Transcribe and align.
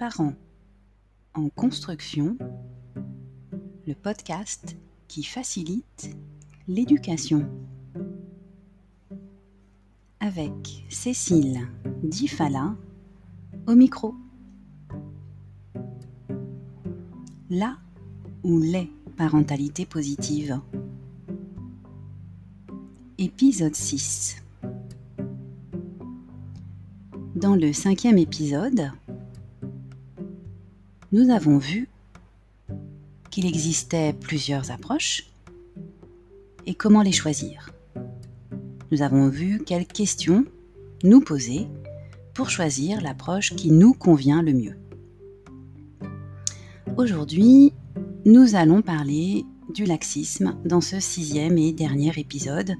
Parents 0.00 0.32
en 1.34 1.50
construction, 1.50 2.38
le 3.86 3.92
podcast 3.92 4.78
qui 5.08 5.22
facilite 5.22 6.16
l'éducation. 6.66 7.46
Avec 10.20 10.86
Cécile 10.88 11.68
Difala 12.02 12.74
au 13.66 13.74
micro. 13.74 14.14
Là 17.50 17.76
où 18.42 18.58
les 18.58 18.90
parentalités 19.18 19.84
positives. 19.84 20.58
Épisode 23.18 23.74
6. 23.74 24.42
Dans 27.36 27.54
le 27.54 27.74
cinquième 27.74 28.16
épisode, 28.16 28.92
nous 31.12 31.30
avons 31.30 31.58
vu 31.58 31.88
qu'il 33.30 33.46
existait 33.46 34.12
plusieurs 34.12 34.70
approches 34.70 35.26
et 36.66 36.74
comment 36.74 37.02
les 37.02 37.12
choisir. 37.12 37.70
Nous 38.92 39.02
avons 39.02 39.28
vu 39.28 39.60
quelles 39.64 39.86
questions 39.86 40.44
nous 41.02 41.20
poser 41.20 41.66
pour 42.34 42.48
choisir 42.50 43.00
l'approche 43.00 43.54
qui 43.56 43.72
nous 43.72 43.92
convient 43.92 44.42
le 44.42 44.52
mieux. 44.52 44.76
Aujourd'hui, 46.96 47.72
nous 48.24 48.54
allons 48.54 48.82
parler 48.82 49.44
du 49.74 49.84
laxisme 49.84 50.56
dans 50.64 50.80
ce 50.80 51.00
sixième 51.00 51.58
et 51.58 51.72
dernier 51.72 52.12
épisode 52.18 52.74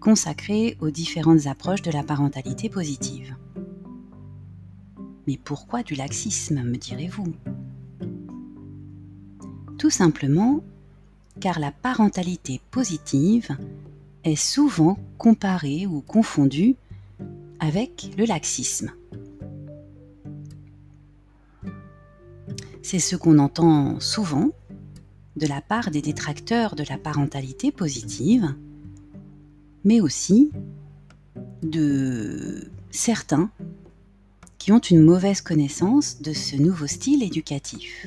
consacré 0.00 0.76
aux 0.80 0.90
différentes 0.90 1.46
approches 1.46 1.82
de 1.82 1.90
la 1.90 2.02
parentalité 2.02 2.68
positive. 2.68 3.36
Mais 5.26 5.38
pourquoi 5.42 5.82
du 5.82 5.94
laxisme, 5.94 6.62
me 6.62 6.76
direz-vous? 6.76 7.32
Tout 9.82 9.90
simplement 9.90 10.62
car 11.40 11.58
la 11.58 11.72
parentalité 11.72 12.60
positive 12.70 13.48
est 14.22 14.36
souvent 14.36 14.96
comparée 15.18 15.88
ou 15.88 16.02
confondue 16.02 16.76
avec 17.58 18.14
le 18.16 18.24
laxisme. 18.24 18.92
C'est 22.80 23.00
ce 23.00 23.16
qu'on 23.16 23.40
entend 23.40 23.98
souvent 23.98 24.50
de 25.34 25.48
la 25.48 25.60
part 25.60 25.90
des 25.90 26.00
détracteurs 26.00 26.76
de 26.76 26.84
la 26.88 26.96
parentalité 26.96 27.72
positive, 27.72 28.54
mais 29.82 30.00
aussi 30.00 30.52
de 31.64 32.70
certains 32.92 33.50
qui 34.58 34.70
ont 34.70 34.78
une 34.78 35.02
mauvaise 35.02 35.40
connaissance 35.40 36.22
de 36.22 36.32
ce 36.32 36.54
nouveau 36.54 36.86
style 36.86 37.24
éducatif. 37.24 38.06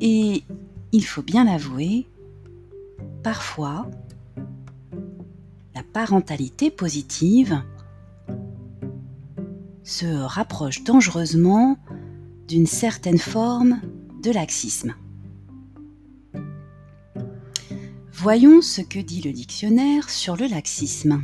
Et 0.00 0.44
il 0.92 1.04
faut 1.04 1.22
bien 1.22 1.44
l'avouer, 1.44 2.06
parfois, 3.22 3.90
la 5.74 5.82
parentalité 5.82 6.70
positive 6.70 7.62
se 9.84 10.06
rapproche 10.06 10.84
dangereusement 10.84 11.78
d'une 12.48 12.66
certaine 12.66 13.18
forme 13.18 13.80
de 14.22 14.30
laxisme. 14.30 14.94
Voyons 18.12 18.60
ce 18.60 18.80
que 18.80 18.98
dit 18.98 19.22
le 19.22 19.32
dictionnaire 19.32 20.10
sur 20.10 20.36
le 20.36 20.46
laxisme. 20.46 21.22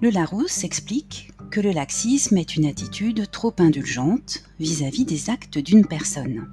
Le 0.00 0.08
Larousse 0.08 0.64
explique 0.64 1.30
que 1.50 1.60
le 1.60 1.72
laxisme 1.72 2.36
est 2.36 2.56
une 2.56 2.66
attitude 2.66 3.28
trop 3.30 3.54
indulgente 3.58 4.44
vis-à-vis 4.60 5.04
des 5.04 5.30
actes 5.30 5.58
d'une 5.58 5.84
personne. 5.84 6.48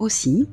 Aussi, 0.00 0.48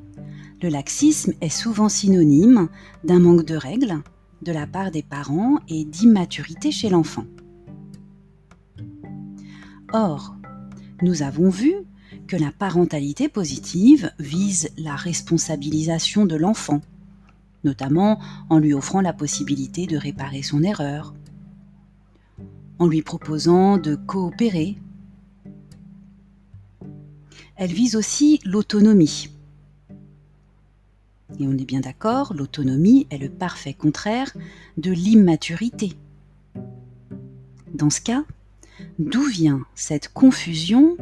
le 0.62 0.68
laxisme 0.68 1.32
est 1.40 1.48
souvent 1.48 1.88
synonyme 1.88 2.68
d'un 3.02 3.18
manque 3.18 3.44
de 3.44 3.56
règles 3.56 4.02
de 4.42 4.52
la 4.52 4.66
part 4.66 4.90
des 4.90 5.02
parents 5.02 5.58
et 5.68 5.84
d'immaturité 5.84 6.70
chez 6.70 6.88
l'enfant. 6.88 7.24
Or, 9.92 10.36
nous 11.02 11.22
avons 11.22 11.48
vu 11.48 11.74
que 12.28 12.36
la 12.36 12.52
parentalité 12.52 13.28
positive 13.28 14.12
vise 14.18 14.70
la 14.78 14.94
responsabilisation 14.94 16.24
de 16.24 16.36
l'enfant, 16.36 16.80
notamment 17.64 18.20
en 18.48 18.58
lui 18.58 18.74
offrant 18.74 19.00
la 19.00 19.12
possibilité 19.12 19.86
de 19.86 19.96
réparer 19.96 20.42
son 20.42 20.62
erreur, 20.62 21.14
en 22.78 22.86
lui 22.86 23.02
proposant 23.02 23.78
de 23.78 23.94
coopérer. 23.94 24.76
Elle 27.56 27.72
vise 27.72 27.96
aussi 27.96 28.40
l'autonomie. 28.44 29.28
Et 31.38 31.46
on 31.46 31.52
est 31.52 31.64
bien 31.64 31.80
d'accord, 31.80 32.34
l'autonomie 32.34 33.06
est 33.10 33.18
le 33.18 33.28
parfait 33.28 33.74
contraire 33.74 34.32
de 34.76 34.90
l'immaturité. 34.90 35.94
Dans 37.72 37.90
ce 37.90 38.00
cas, 38.00 38.24
d'où 38.98 39.22
vient 39.22 39.64
cette 39.74 40.12
confusion 40.12 40.96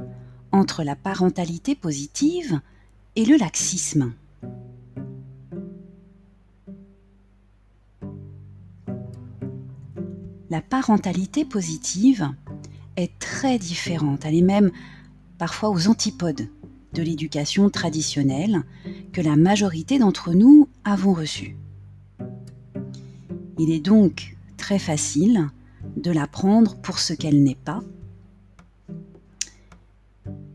entre 0.52 0.82
la 0.84 0.96
parentalité 0.96 1.74
positive 1.74 2.60
et 3.16 3.24
le 3.24 3.36
laxisme? 3.36 4.12
La 10.50 10.60
parentalité 10.60 11.44
positive 11.44 12.28
est 12.96 13.18
très 13.20 13.58
différente, 13.58 14.24
elle 14.24 14.34
est 14.34 14.42
même 14.42 14.72
parfois 15.38 15.70
aux 15.70 15.88
antipodes 15.88 16.48
de 16.92 17.02
l'éducation 17.02 17.70
traditionnelle 17.70 18.64
que 19.12 19.20
la 19.20 19.36
majorité 19.36 19.98
d'entre 19.98 20.32
nous 20.32 20.68
avons 20.84 21.14
reçue. 21.14 21.56
Il 23.58 23.70
est 23.70 23.80
donc 23.80 24.36
très 24.56 24.80
facile 24.80 25.48
de 25.96 26.10
la 26.10 26.26
prendre 26.26 26.76
pour 26.76 26.98
ce 26.98 27.14
qu'elle 27.14 27.42
n'est 27.42 27.54
pas. 27.54 27.80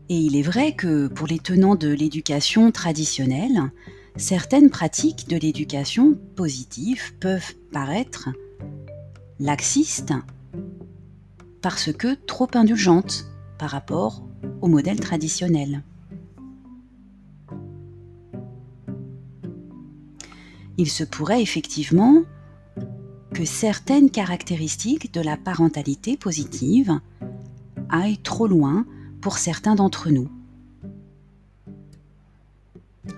Et 0.08 0.18
il 0.18 0.36
est 0.36 0.42
vrai 0.42 0.74
que 0.74 1.08
pour 1.08 1.26
les 1.26 1.38
tenants 1.38 1.74
de 1.74 1.88
l'éducation 1.88 2.70
traditionnelle, 2.70 3.72
certaines 4.16 4.70
pratiques 4.70 5.26
de 5.28 5.36
l'éducation 5.36 6.16
positive 6.36 7.14
peuvent 7.18 7.54
paraître 7.72 8.28
laxiste 9.38 10.14
parce 11.62 11.92
que 11.92 12.14
trop 12.14 12.48
indulgente 12.54 13.26
par 13.58 13.70
rapport 13.70 14.22
au 14.60 14.68
modèle 14.68 15.00
traditionnel. 15.00 15.82
Il 20.78 20.90
se 20.90 21.04
pourrait 21.04 21.42
effectivement 21.42 22.22
que 23.34 23.44
certaines 23.44 24.10
caractéristiques 24.10 25.12
de 25.12 25.20
la 25.20 25.36
parentalité 25.36 26.16
positive 26.16 27.00
aillent 27.88 28.18
trop 28.18 28.46
loin 28.46 28.86
pour 29.20 29.38
certains 29.38 29.74
d'entre 29.74 30.10
nous. 30.10 30.28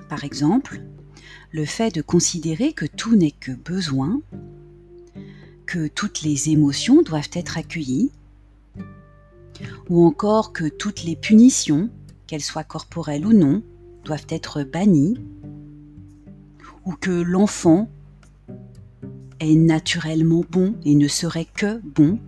Par 0.08 0.24
exemple, 0.24 0.80
le 1.50 1.64
fait 1.64 1.94
de 1.94 2.02
considérer 2.02 2.72
que 2.72 2.86
tout 2.86 3.16
n'est 3.16 3.30
que 3.32 3.52
besoin 3.52 4.20
que 5.68 5.86
toutes 5.86 6.22
les 6.22 6.48
émotions 6.48 7.02
doivent 7.02 7.28
être 7.34 7.58
accueillies, 7.58 8.10
ou 9.90 10.06
encore 10.06 10.54
que 10.54 10.66
toutes 10.66 11.04
les 11.04 11.14
punitions, 11.14 11.90
qu'elles 12.26 12.42
soient 12.42 12.64
corporelles 12.64 13.26
ou 13.26 13.34
non, 13.34 13.62
doivent 14.02 14.26
être 14.30 14.62
bannies, 14.62 15.18
ou 16.86 16.92
que 16.92 17.10
l'enfant 17.10 17.90
est 19.40 19.54
naturellement 19.56 20.42
bon 20.50 20.74
et 20.86 20.94
ne 20.94 21.06
serait 21.06 21.44
que 21.44 21.82
bon. 21.84 22.18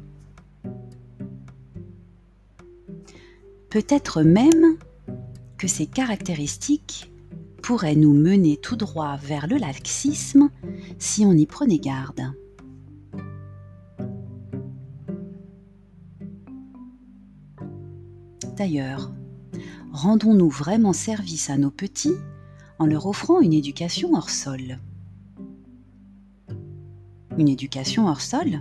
Peut-être 3.70 4.22
même 4.22 4.76
que 5.56 5.66
ces 5.66 5.86
caractéristiques 5.86 7.10
pourraient 7.62 7.96
nous 7.96 8.12
mener 8.12 8.58
tout 8.58 8.76
droit 8.76 9.16
vers 9.16 9.46
le 9.46 9.56
laxisme 9.56 10.50
si 10.98 11.24
on 11.24 11.32
y 11.32 11.46
prenait 11.46 11.78
garde. 11.78 12.34
Rendons-nous 19.92 20.50
vraiment 20.50 20.92
service 20.92 21.48
à 21.48 21.56
nos 21.56 21.70
petits 21.70 22.16
en 22.78 22.84
leur 22.84 23.06
offrant 23.06 23.40
une 23.40 23.54
éducation 23.54 24.12
hors 24.14 24.28
sol. 24.28 24.78
Une 27.38 27.48
éducation 27.48 28.08
hors 28.08 28.20
sol? 28.20 28.60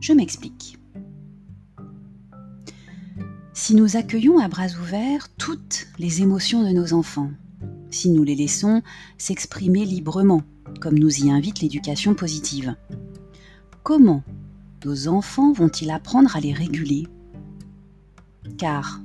Je 0.00 0.12
m'explique. 0.12 0.78
Si 3.52 3.74
nous 3.74 3.96
accueillons 3.96 4.38
à 4.38 4.46
bras 4.46 4.68
ouverts 4.80 5.28
toutes 5.38 5.88
les 5.98 6.22
émotions 6.22 6.62
de 6.62 6.72
nos 6.72 6.92
enfants, 6.92 7.30
si 7.90 8.10
nous 8.10 8.22
les 8.22 8.36
laissons 8.36 8.82
s'exprimer 9.18 9.84
librement, 9.84 10.42
comme 10.80 10.98
nous 10.98 11.24
y 11.24 11.30
invite 11.30 11.60
l'éducation 11.60 12.14
positive, 12.14 12.76
comment 13.82 14.22
nos 14.84 15.08
enfants 15.08 15.52
vont-ils 15.52 15.90
apprendre 15.90 16.36
à 16.36 16.40
les 16.40 16.52
réguler? 16.52 17.08
Car, 18.58 19.00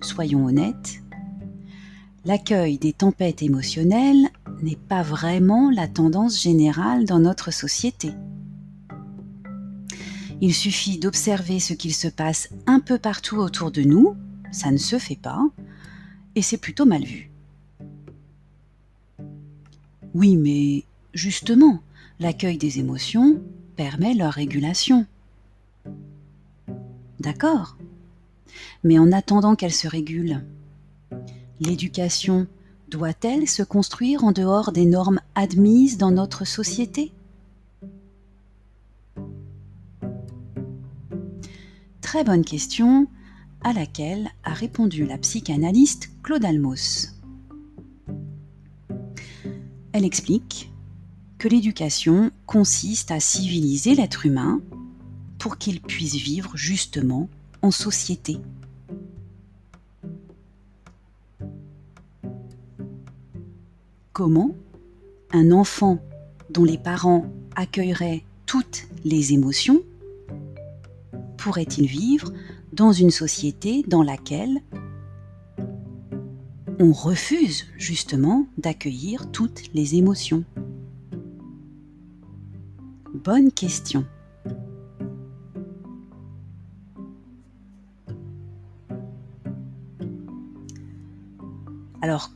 soyons 0.00 0.46
honnêtes, 0.46 1.02
l'accueil 2.24 2.78
des 2.78 2.92
tempêtes 2.92 3.42
émotionnelles 3.42 4.28
n'est 4.62 4.76
pas 4.76 5.02
vraiment 5.02 5.70
la 5.70 5.88
tendance 5.88 6.40
générale 6.40 7.04
dans 7.04 7.20
notre 7.20 7.50
société. 7.50 8.12
Il 10.40 10.54
suffit 10.54 10.98
d'observer 10.98 11.58
ce 11.58 11.74
qu'il 11.74 11.94
se 11.94 12.08
passe 12.08 12.48
un 12.66 12.80
peu 12.80 12.98
partout 12.98 13.36
autour 13.36 13.70
de 13.70 13.82
nous, 13.82 14.14
ça 14.52 14.70
ne 14.70 14.76
se 14.76 14.98
fait 14.98 15.16
pas, 15.16 15.44
et 16.34 16.42
c'est 16.42 16.58
plutôt 16.58 16.84
mal 16.84 17.04
vu. 17.04 17.30
Oui, 20.14 20.36
mais 20.36 20.84
justement, 21.12 21.80
l'accueil 22.20 22.56
des 22.56 22.78
émotions 22.78 23.42
permet 23.76 24.14
leur 24.14 24.32
régulation. 24.32 25.06
D'accord? 27.20 27.76
Mais 28.84 28.98
en 28.98 29.12
attendant 29.12 29.56
qu'elles 29.56 29.72
se 29.72 29.88
régulent, 29.88 30.44
l'éducation 31.60 32.46
doit-elle 32.88 33.48
se 33.48 33.62
construire 33.62 34.24
en 34.24 34.32
dehors 34.32 34.72
des 34.72 34.86
normes 34.86 35.20
admises 35.34 35.98
dans 35.98 36.10
notre 36.10 36.44
société? 36.44 37.12
Très 42.00 42.24
bonne 42.24 42.44
question 42.44 43.06
à 43.62 43.72
laquelle 43.72 44.30
a 44.44 44.54
répondu 44.54 45.04
la 45.04 45.18
psychanalyste 45.18 46.10
Claude 46.22 46.44
Almos. 46.44 47.14
Elle 49.92 50.04
explique 50.04 50.72
que 51.38 51.48
l'éducation 51.48 52.30
consiste 52.46 53.10
à 53.10 53.20
civiliser 53.20 53.94
l'être 53.94 54.26
humain 54.26 54.60
pour 55.38 55.58
qu'il 55.58 55.80
puisse 55.80 56.14
vivre 56.14 56.56
justement 56.56 57.28
en 57.62 57.70
société. 57.70 58.38
Comment 64.12 64.50
un 65.32 65.52
enfant 65.52 65.98
dont 66.50 66.64
les 66.64 66.78
parents 66.78 67.26
accueilleraient 67.54 68.24
toutes 68.46 68.88
les 69.04 69.32
émotions 69.32 69.82
pourrait-il 71.36 71.86
vivre 71.86 72.32
dans 72.72 72.92
une 72.92 73.10
société 73.10 73.84
dans 73.86 74.02
laquelle 74.02 74.60
on 76.80 76.92
refuse 76.92 77.66
justement 77.76 78.46
d'accueillir 78.56 79.30
toutes 79.30 79.62
les 79.74 79.94
émotions? 79.96 80.44
Bonne 83.14 83.50
question. 83.50 84.04
Alors, 92.08 92.30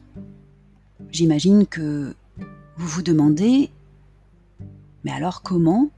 j'imagine 1.08 1.66
que 1.66 2.14
vous 2.76 2.86
vous 2.88 3.00
demandez, 3.00 3.70
mais 5.02 5.12
alors 5.12 5.40
comment 5.40 5.88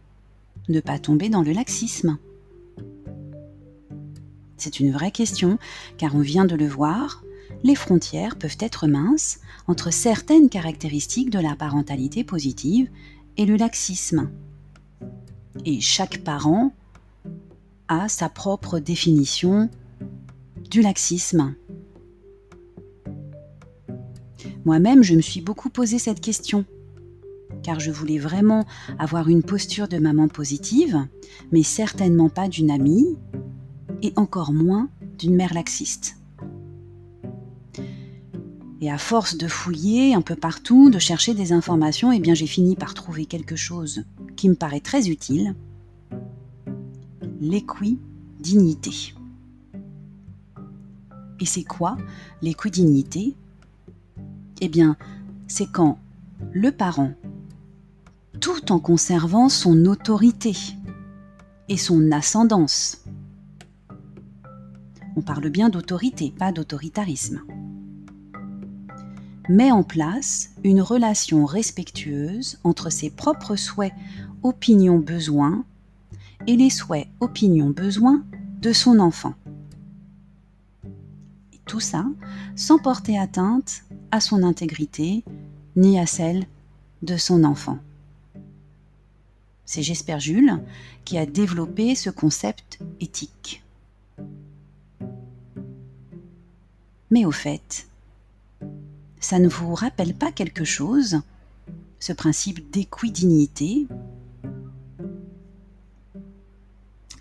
ne 0.68 0.78
pas 0.78 1.00
tomber 1.00 1.28
dans 1.28 1.42
le 1.42 1.50
laxisme? 1.50 2.18
C'est 4.58 4.78
une 4.78 4.92
vraie 4.92 5.10
question, 5.10 5.58
car 5.98 6.14
on 6.14 6.20
vient 6.20 6.44
de 6.44 6.54
le 6.54 6.68
voir, 6.68 7.24
les 7.64 7.74
frontières 7.74 8.36
peuvent 8.36 8.58
être 8.60 8.86
minces 8.86 9.40
entre 9.66 9.92
certaines 9.92 10.50
caractéristiques 10.50 11.30
de 11.30 11.40
la 11.40 11.56
parentalité 11.56 12.22
positive 12.22 12.88
et 13.36 13.44
le 13.44 13.56
laxisme. 13.56 14.30
Et 15.64 15.80
chaque 15.80 16.22
parent 16.22 16.72
a 17.88 18.08
sa 18.08 18.28
propre 18.28 18.78
définition 18.78 19.68
du 20.70 20.80
laxisme. 20.80 21.56
Moi-même, 24.64 25.02
je 25.02 25.14
me 25.14 25.20
suis 25.20 25.40
beaucoup 25.40 25.68
posé 25.68 25.98
cette 25.98 26.20
question, 26.20 26.64
car 27.62 27.80
je 27.80 27.90
voulais 27.90 28.18
vraiment 28.18 28.64
avoir 28.98 29.28
une 29.28 29.42
posture 29.42 29.88
de 29.88 29.98
maman 29.98 30.28
positive, 30.28 31.06
mais 31.52 31.62
certainement 31.62 32.30
pas 32.30 32.48
d'une 32.48 32.70
amie, 32.70 33.16
et 34.02 34.12
encore 34.16 34.52
moins 34.52 34.88
d'une 35.18 35.34
mère 35.34 35.54
laxiste. 35.54 36.16
Et 38.80 38.90
à 38.90 38.98
force 38.98 39.36
de 39.36 39.48
fouiller 39.48 40.14
un 40.14 40.20
peu 40.20 40.36
partout, 40.36 40.90
de 40.90 40.98
chercher 40.98 41.32
des 41.34 41.52
informations, 41.52 42.12
eh 42.12 42.20
bien 42.20 42.34
j'ai 42.34 42.46
fini 42.46 42.76
par 42.76 42.92
trouver 42.92 43.24
quelque 43.24 43.56
chose 43.56 44.04
qui 44.36 44.48
me 44.48 44.54
paraît 44.54 44.80
très 44.80 45.08
utile. 45.08 45.54
L'équidignité. 47.40 49.14
Et 51.40 51.46
c'est 51.46 51.64
quoi 51.64 51.96
l'équidignité? 52.42 53.36
Eh 54.60 54.68
bien, 54.68 54.96
c'est 55.48 55.70
quand 55.70 55.98
le 56.52 56.70
parent, 56.70 57.12
tout 58.40 58.72
en 58.72 58.78
conservant 58.78 59.48
son 59.48 59.86
autorité 59.86 60.54
et 61.68 61.76
son 61.76 62.12
ascendance, 62.12 63.04
on 65.16 65.22
parle 65.22 65.48
bien 65.48 65.68
d'autorité, 65.68 66.34
pas 66.36 66.52
d'autoritarisme, 66.52 67.42
met 69.48 69.70
en 69.70 69.82
place 69.82 70.50
une 70.64 70.80
relation 70.80 71.44
respectueuse 71.44 72.58
entre 72.64 72.90
ses 72.90 73.10
propres 73.10 73.56
souhaits, 73.56 73.92
opinions, 74.42 74.98
besoins 74.98 75.64
et 76.46 76.56
les 76.56 76.70
souhaits, 76.70 77.08
opinions, 77.20 77.70
besoins 77.70 78.24
de 78.60 78.72
son 78.72 78.98
enfant. 78.98 79.34
Tout 81.66 81.80
ça 81.80 82.04
sans 82.56 82.78
porter 82.78 83.18
atteinte 83.18 83.84
à 84.10 84.20
son 84.20 84.42
intégrité 84.42 85.24
ni 85.76 85.98
à 85.98 86.06
celle 86.06 86.46
de 87.02 87.16
son 87.16 87.44
enfant. 87.44 87.78
C'est 89.64 89.82
Jesper 89.82 90.20
Jules 90.20 90.60
qui 91.04 91.18
a 91.18 91.26
développé 91.26 91.94
ce 91.94 92.10
concept 92.10 92.78
éthique. 93.00 93.62
Mais 97.10 97.24
au 97.24 97.32
fait, 97.32 97.86
ça 99.20 99.38
ne 99.38 99.48
vous 99.48 99.74
rappelle 99.74 100.14
pas 100.14 100.32
quelque 100.32 100.64
chose, 100.64 101.20
ce 101.98 102.12
principe 102.12 102.70
d'équidignité? 102.70 103.86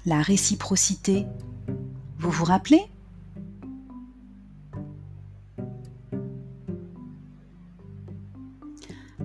La 0.05 0.21
réciprocité, 0.21 1.25
vous 2.19 2.31
vous 2.31 2.43
rappelez? 2.45 2.83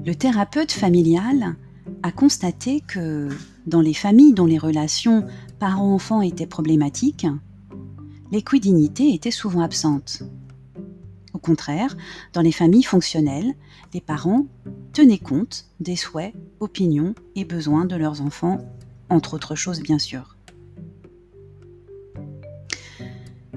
Le 0.08 0.14
thérapeute 0.14 0.72
familial 0.72 1.54
a 2.02 2.12
constaté 2.12 2.80
que 2.80 3.28
dans 3.66 3.82
les 3.82 3.92
familles 3.92 4.32
dont 4.32 4.46
les 4.46 4.56
relations 4.56 5.26
parents-enfants 5.58 6.22
étaient 6.22 6.46
problématiques, 6.46 7.26
l'équidignité 8.32 9.12
était 9.12 9.30
souvent 9.30 9.60
absente. 9.60 10.22
Au 11.34 11.38
contraire, 11.38 11.94
dans 12.32 12.40
les 12.40 12.52
familles 12.52 12.84
fonctionnelles, 12.84 13.52
les 13.92 14.00
parents 14.00 14.46
tenaient 14.94 15.18
compte 15.18 15.66
des 15.78 15.94
souhaits, 15.94 16.32
opinions 16.58 17.14
et 17.34 17.44
besoins 17.44 17.84
de 17.84 17.96
leurs 17.96 18.22
enfants, 18.22 18.64
entre 19.10 19.34
autres 19.34 19.56
choses 19.56 19.82
bien 19.82 19.98
sûr. 19.98 20.38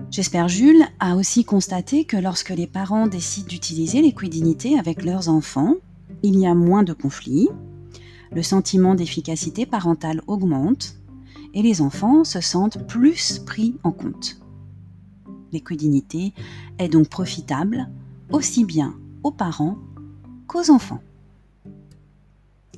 J'espère 0.10 0.50
Jules 0.50 0.84
a 1.00 1.16
aussi 1.16 1.46
constaté 1.46 2.04
que 2.04 2.18
lorsque 2.18 2.50
les 2.50 2.68
parents 2.68 3.08
décident 3.08 3.48
d'utiliser 3.48 4.02
l'équidignité 4.02 4.78
avec 4.78 5.06
leurs 5.06 5.30
enfants, 5.30 5.78
il 6.24 6.40
y 6.40 6.46
a 6.46 6.56
moins 6.56 6.84
de 6.84 6.94
conflits, 6.94 7.50
le 8.32 8.44
sentiment 8.44 8.96
d'efficacité 8.96 9.66
parentale 9.66 10.22
augmente 10.28 10.96
et 11.54 11.62
les 11.62 11.82
enfants 11.82 12.24
se 12.24 12.40
sentent 12.40 12.88
plus 12.88 13.40
pris 13.40 13.76
en 13.84 13.92
compte. 13.92 14.38
L'équidignité 15.52 16.34
est 16.80 16.88
donc 16.88 17.10
profitable 17.10 17.90
aussi 18.32 18.64
bien 18.64 18.96
aux 19.24 19.32
parents 19.32 19.78
qu'aux 20.48 20.72
enfants. 20.72 21.02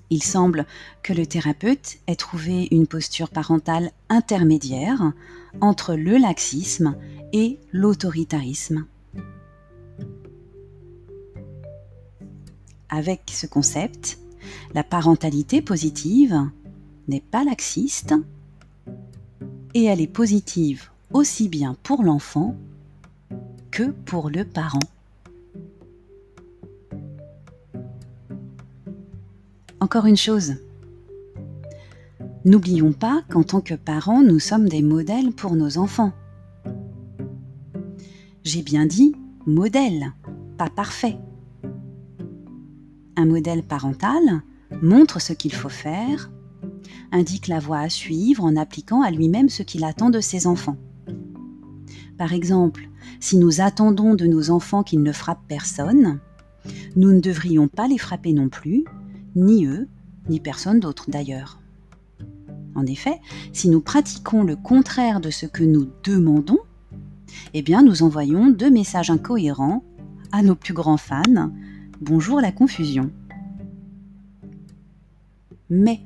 Il 0.09 0.21
semble 0.21 0.65
que 1.01 1.13
le 1.13 1.25
thérapeute 1.25 1.97
ait 2.07 2.15
trouvé 2.15 2.67
une 2.71 2.87
posture 2.87 3.29
parentale 3.29 3.91
intermédiaire 4.09 5.13
entre 5.61 5.95
le 5.95 6.17
laxisme 6.17 6.95
et 7.31 7.59
l'autoritarisme. 7.71 8.85
Avec 12.95 13.31
ce 13.31 13.47
concept, 13.47 14.19
la 14.75 14.83
parentalité 14.83 15.63
positive 15.63 16.39
n'est 17.07 17.21
pas 17.21 17.43
laxiste 17.43 18.13
et 19.73 19.85
elle 19.85 19.99
est 19.99 20.05
positive 20.05 20.91
aussi 21.11 21.49
bien 21.49 21.75
pour 21.81 22.03
l'enfant 22.03 22.55
que 23.71 23.89
pour 24.05 24.29
le 24.29 24.45
parent. 24.45 24.77
Encore 29.79 30.05
une 30.05 30.15
chose, 30.15 30.53
N'oublions 32.45 32.91
pas 32.91 33.23
qu'en 33.31 33.43
tant 33.43 33.61
que 33.61 33.73
parents, 33.73 34.21
nous 34.21 34.37
sommes 34.37 34.67
des 34.67 34.81
modèles 34.81 35.31
pour 35.31 35.55
nos 35.55 35.77
enfants. 35.77 36.11
J'ai 38.43 38.61
bien 38.61 38.85
dit 38.85 39.15
modèle, 39.47 40.11
pas 40.57 40.69
parfait. 40.69 41.17
Un 43.23 43.27
modèle 43.27 43.63
parental 43.63 44.41
montre 44.81 45.21
ce 45.21 45.31
qu'il 45.31 45.53
faut 45.53 45.69
faire, 45.69 46.29
indique 47.13 47.47
la 47.47 47.59
voie 47.59 47.79
à 47.79 47.87
suivre 47.87 48.43
en 48.43 48.57
appliquant 48.57 49.01
à 49.01 49.11
lui-même 49.11 49.47
ce 49.47 49.63
qu'il 49.63 49.85
attend 49.85 50.09
de 50.09 50.19
ses 50.19 50.45
enfants. 50.45 50.75
Par 52.17 52.33
exemple, 52.33 52.89
si 53.21 53.37
nous 53.37 53.61
attendons 53.61 54.13
de 54.13 54.25
nos 54.25 54.49
enfants 54.49 54.83
qu'ils 54.83 55.01
ne 55.01 55.13
frappent 55.13 55.47
personne, 55.47 56.19
nous 56.97 57.13
ne 57.13 57.21
devrions 57.21 57.69
pas 57.69 57.87
les 57.87 57.97
frapper 57.97 58.33
non 58.33 58.49
plus, 58.49 58.83
ni 59.37 59.65
eux, 59.65 59.87
ni 60.27 60.41
personne 60.41 60.81
d'autre 60.81 61.05
d'ailleurs. 61.07 61.61
En 62.75 62.85
effet, 62.85 63.21
si 63.53 63.69
nous 63.69 63.79
pratiquons 63.79 64.43
le 64.43 64.57
contraire 64.57 65.21
de 65.21 65.29
ce 65.29 65.45
que 65.45 65.63
nous 65.63 65.87
demandons, 66.03 66.59
eh 67.53 67.61
bien 67.61 67.83
nous 67.83 68.03
envoyons 68.03 68.49
deux 68.49 68.69
messages 68.69 69.11
incohérents 69.11 69.81
à 70.33 70.43
nos 70.43 70.55
plus 70.55 70.73
grands 70.73 70.97
fans. 70.97 71.53
Bonjour 72.05 72.41
la 72.41 72.51
confusion. 72.51 73.09
Mais, 75.69 76.01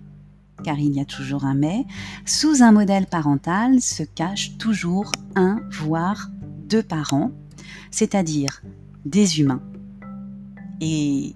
car 0.63 0.77
il 0.77 0.93
y 0.93 0.99
a 0.99 1.05
toujours 1.05 1.43
un 1.43 1.55
mais, 1.55 1.87
sous 2.23 2.61
un 2.61 2.71
modèle 2.71 3.07
parental 3.07 3.81
se 3.81 4.03
cache 4.03 4.59
toujours 4.59 5.11
un, 5.35 5.59
voire 5.71 6.29
deux 6.69 6.83
parents, 6.83 7.31
c'est-à-dire 7.89 8.61
des 9.05 9.39
humains. 9.39 9.63
Et 10.81 11.33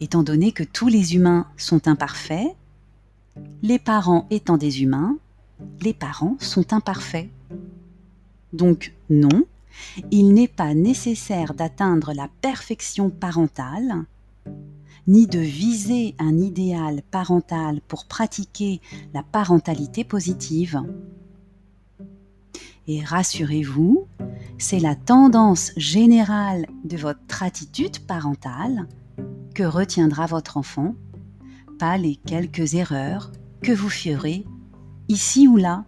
étant 0.00 0.24
donné 0.24 0.50
que 0.50 0.64
tous 0.64 0.88
les 0.88 1.14
humains 1.14 1.46
sont 1.56 1.86
imparfaits, 1.86 2.56
les 3.62 3.78
parents 3.78 4.26
étant 4.30 4.56
des 4.56 4.82
humains, 4.82 5.16
les 5.80 5.94
parents 5.94 6.36
sont 6.40 6.72
imparfaits. 6.72 7.30
Donc 8.52 8.94
non, 9.10 9.44
il 10.10 10.32
n'est 10.34 10.48
pas 10.48 10.74
nécessaire 10.74 11.54
d'atteindre 11.54 12.12
la 12.12 12.28
perfection 12.40 13.10
parentale, 13.10 14.04
ni 15.06 15.26
de 15.26 15.38
viser 15.38 16.14
un 16.18 16.38
idéal 16.38 17.02
parental 17.10 17.80
pour 17.88 18.06
pratiquer 18.06 18.80
la 19.14 19.22
parentalité 19.22 20.04
positive. 20.04 20.82
Et 22.88 23.02
rassurez-vous, 23.04 24.06
c'est 24.58 24.80
la 24.80 24.94
tendance 24.94 25.72
générale 25.76 26.66
de 26.84 26.96
votre 26.96 27.42
attitude 27.42 28.00
parentale 28.00 28.88
que 29.54 29.62
retiendra 29.62 30.26
votre 30.26 30.56
enfant, 30.56 30.94
pas 31.78 31.96
les 31.98 32.16
quelques 32.16 32.74
erreurs 32.74 33.32
que 33.60 33.72
vous 33.72 33.88
ferez 33.88 34.44
ici 35.08 35.46
ou 35.46 35.56
là. 35.56 35.84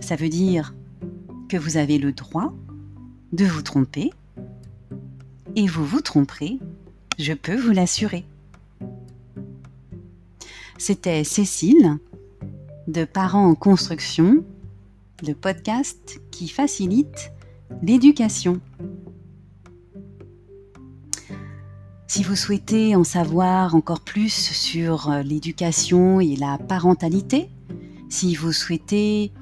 Ça 0.00 0.16
veut 0.16 0.28
dire 0.28 0.74
vous 1.56 1.76
avez 1.76 1.98
le 1.98 2.12
droit 2.12 2.52
de 3.32 3.44
vous 3.44 3.62
tromper 3.62 4.10
et 5.56 5.66
vous 5.66 5.84
vous 5.84 6.00
tromperez, 6.00 6.58
je 7.18 7.32
peux 7.32 7.56
vous 7.56 7.72
l'assurer. 7.72 8.24
C'était 10.78 11.24
Cécile 11.24 11.98
de 12.88 13.04
Parents 13.04 13.46
en 13.46 13.54
construction, 13.54 14.44
le 15.26 15.34
podcast 15.34 16.20
qui 16.30 16.48
facilite 16.48 17.32
l'éducation. 17.82 18.60
Si 22.08 22.22
vous 22.22 22.36
souhaitez 22.36 22.96
en 22.96 23.04
savoir 23.04 23.74
encore 23.74 24.00
plus 24.00 24.32
sur 24.32 25.10
l'éducation 25.24 26.20
et 26.20 26.36
la 26.36 26.58
parentalité, 26.58 27.48
si 28.10 28.34
vous 28.34 28.52
souhaitez 28.52 29.32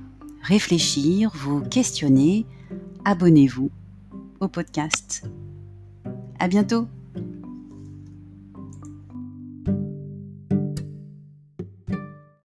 réfléchir, 0.42 1.30
vous 1.34 1.60
questionner, 1.60 2.46
abonnez-vous 3.04 3.70
au 4.40 4.48
podcast. 4.48 5.24
À 6.38 6.48
bientôt! 6.48 6.86